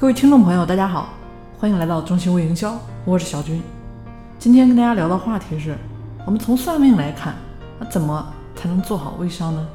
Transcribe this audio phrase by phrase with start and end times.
[0.00, 1.10] 各位听众朋友，大家好，
[1.58, 3.62] 欢迎来到中心微营销，我是小军。
[4.38, 5.76] 今天跟大家聊的话题是，
[6.24, 7.34] 我们从算命来看，
[7.78, 9.68] 那怎么才能做好微商呢？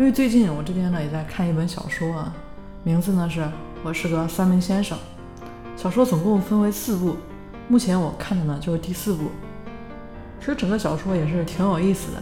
[0.00, 2.34] 因为最近我这边呢也在看一本小说啊，
[2.82, 3.40] 名字呢是
[3.84, 4.98] 《我是个算命先生》。
[5.80, 7.14] 小说总共分为四部，
[7.68, 9.30] 目前我看的呢就是第四部。
[10.40, 12.20] 其实整个小说也是挺有意思的，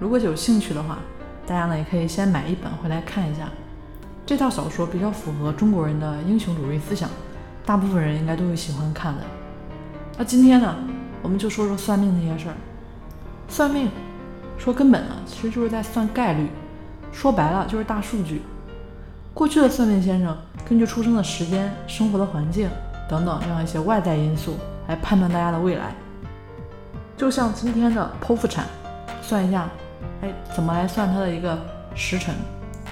[0.00, 0.98] 如果有兴趣的话，
[1.46, 3.48] 大家呢也可以先买一本回来看一下。
[4.28, 7.08] 这套小说比较符合中国人的英雄主义思想，
[7.64, 9.22] 大部分人应该都会喜欢看的。
[10.18, 10.76] 那今天呢，
[11.22, 12.54] 我们就说说算命那些事儿。
[13.48, 13.88] 算命
[14.58, 16.46] 说根本呢，其实就是在算概率，
[17.10, 18.42] 说白了就是大数据。
[19.32, 20.36] 过去的算命先生
[20.68, 22.68] 根据出生的时间、生活的环境
[23.08, 25.94] 等等这样一些外在因素来判断大家的未来。
[27.16, 28.66] 就像今天的剖腹产，
[29.22, 29.70] 算一下，
[30.20, 31.58] 哎，怎么来算它的一个
[31.94, 32.34] 时辰，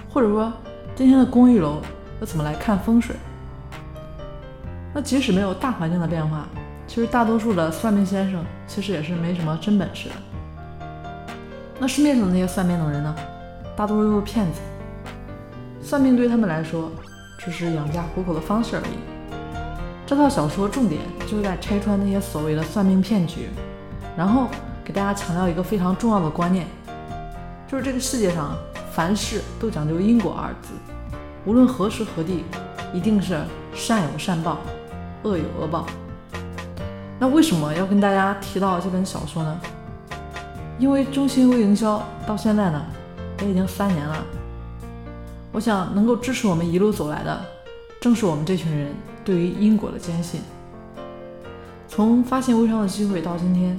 [0.09, 0.51] 或者说
[0.97, 1.83] 今天的公寓楼
[2.21, 3.15] 要怎么来看风水。
[4.95, 6.49] 那即使没有大环境的变化，
[6.87, 10.15] 其实大多数的算命先生其实也是没什么真本事的。
[11.79, 13.15] 那市面上的那些算命的人呢，
[13.77, 14.61] 大多数都是骗子。
[15.83, 16.91] 算命对他们来说
[17.37, 18.97] 只是养家糊口的方式而已。
[20.07, 23.51] 这套小说重点就是在拆穿那些所谓的算命骗局。
[24.17, 24.49] 然后
[24.83, 26.67] 给大家强调一个非常重要的观念，
[27.69, 28.57] 就是这个世界上
[28.97, 30.71] 凡事都讲究因果二字，
[31.45, 32.45] 无论何时何地，
[32.95, 33.39] 一定是
[33.75, 34.57] 善有善报，
[35.23, 35.85] 恶有恶报。
[37.19, 39.61] 那为什么要跟大家提到这本小说呢？
[40.79, 42.87] 因为中心微营销到现在呢，
[43.43, 44.17] 也已经三年了。
[45.53, 47.39] 我想能够支持我们一路走来的，
[48.01, 50.41] 正是我们这群人对于因果的坚信。
[51.87, 53.79] 从发现微商的机会到今天。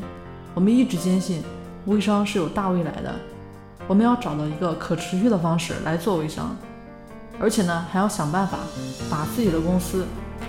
[0.53, 1.41] 我们一直坚信，
[1.87, 3.15] 微商是有大未来的。
[3.87, 6.55] 我们要找到一个可持续的方式来做微商，
[7.39, 8.57] 而且呢，还要想办法
[9.09, 10.05] 把自己的公司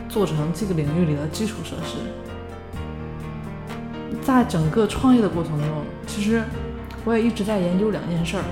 [0.08, 1.98] 做成这个领域里的基础设施。
[4.22, 5.68] 在整个创业的过程中，
[6.06, 6.42] 其实
[7.04, 8.42] 我也一直在研究两件事儿。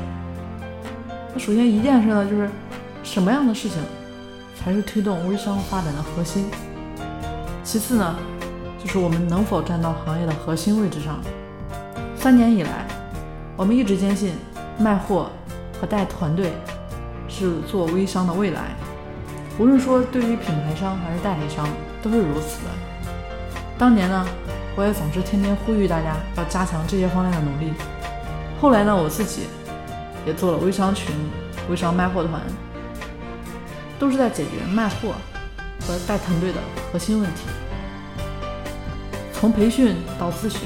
[1.35, 2.49] 那首先一件事儿呢，就是
[3.03, 3.83] 什么样的事情
[4.57, 6.47] 才是推动微商发展的核心？
[7.65, 8.15] 其次呢，
[8.83, 11.19] 就是我们能否站到行业的核心位置上？
[12.17, 12.87] 三年以来，
[13.57, 14.35] 我们一直坚信
[14.79, 15.31] 卖货
[15.81, 16.53] 和带团队
[17.29, 18.75] 是做微商的未来。
[19.59, 21.67] 无论说对于品牌商还是代理商，
[22.03, 22.71] 都是如此的。
[23.79, 24.27] 当年呢，
[24.77, 27.73] 我也总是天天呼吁大家要加强这些方面的努力。
[28.61, 29.49] 后来呢，我自己
[30.27, 31.15] 也做了微商群、
[31.71, 32.41] 微商卖货团，
[33.99, 35.15] 都是在解决卖货
[35.81, 36.61] 和带团队的
[36.93, 37.43] 核心问题。
[39.33, 40.63] 从培训到咨询。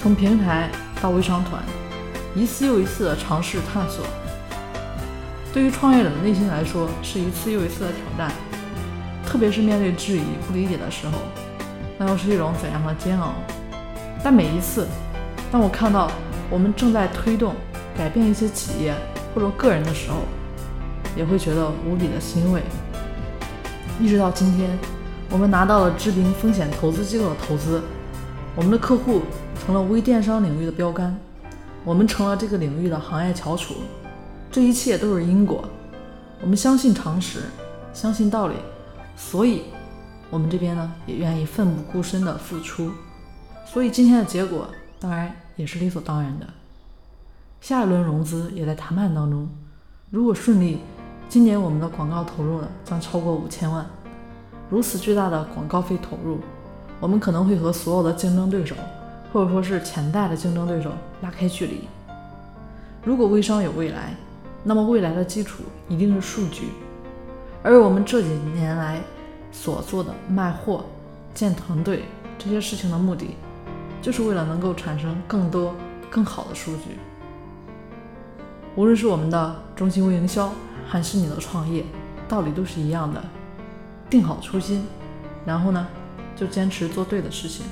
[0.00, 0.70] 从平台
[1.02, 1.60] 到微商团，
[2.38, 4.06] 一次又一次的尝试探索，
[5.52, 8.32] 对于创业者的内心来说是一次又一次的挑战。
[9.26, 11.18] 特别是面对质疑、不理解的时候，
[11.98, 13.34] 那又是一种怎样的煎熬？
[14.22, 14.86] 但每一次，
[15.50, 16.08] 当我看到
[16.48, 17.56] 我们正在推动
[17.96, 18.94] 改变一些企业
[19.34, 20.18] 或者个人的时候，
[21.16, 22.62] 也会觉得无比的欣慰。
[24.00, 24.78] 一直到今天，
[25.28, 27.82] 我们拿到了知名风险投资机构的投资，
[28.54, 29.22] 我们的客户。
[29.66, 31.14] 成了微电商领域的标杆，
[31.88, 33.76] 我们成了这个领域的行业翘楚，
[34.52, 35.66] 这一切都是因果。
[36.42, 37.44] 我们相信常识，
[37.94, 38.56] 相信道理，
[39.16, 39.62] 所以
[40.28, 42.90] 我们这边呢也愿意奋不顾身的付出。
[43.64, 44.68] 所以今天的结果
[45.00, 46.46] 当然也是理所当然的。
[47.62, 49.48] 下一轮融资也在谈判当中，
[50.10, 50.80] 如果顺利，
[51.26, 53.86] 今年我们的广告投入呢将超过五千万。
[54.68, 56.40] 如此巨大的广告费投入，
[57.00, 58.76] 我们可能会和所有的竞争对手。
[59.32, 61.88] 或者说是潜在的竞争对手拉开距离。
[63.04, 64.14] 如果微商有未来，
[64.64, 66.68] 那么未来的基础一定是数据。
[67.62, 69.00] 而我们这几年来
[69.50, 70.84] 所做的卖货、
[71.34, 72.04] 建团队
[72.38, 73.36] 这些事情的目的，
[74.00, 75.74] 就是为了能够产生更多
[76.10, 76.98] 更好的数据。
[78.76, 80.52] 无论是我们的中心微营销，
[80.86, 81.84] 还是你的创业，
[82.28, 83.22] 道理都是一样的。
[84.08, 84.86] 定好初心，
[85.44, 85.86] 然后呢，
[86.36, 87.66] 就坚持做对的事情。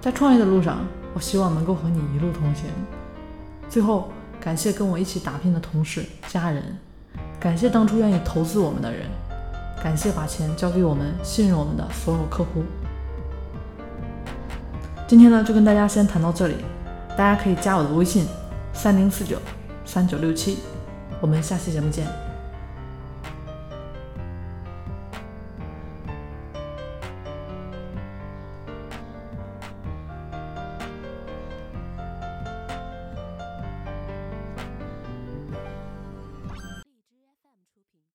[0.00, 0.78] 在创业的路上，
[1.12, 2.66] 我希望能够和你一路同行。
[3.68, 4.10] 最后，
[4.40, 6.78] 感谢跟我一起打拼的同事、家人，
[7.40, 9.06] 感谢当初愿意投资我们的人，
[9.82, 12.62] 感谢把钱交给我们、信任我们的所有客户。
[15.06, 16.54] 今天呢，就跟大家先谈到这里，
[17.16, 18.26] 大家可以加我的微信：
[18.72, 19.36] 三零四九
[19.84, 20.58] 三九六七，
[21.20, 22.06] 我们下期节目见。